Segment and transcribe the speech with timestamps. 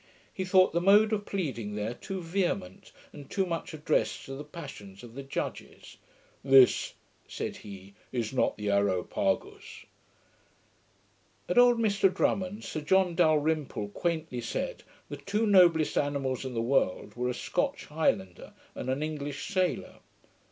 [0.33, 4.43] He thought the mode of pleading there too vehement, and too much addressed to the
[4.43, 5.97] passions of the judges.
[6.43, 6.95] 'This,'
[7.27, 9.85] said he, 'is not the Areopagus.'
[11.47, 16.63] At old Mr Drummond's, Sir John Dalrymple quaintly said, the two noblest animals in the
[16.63, 19.99] world were, a Scotch highlander and an English sailor.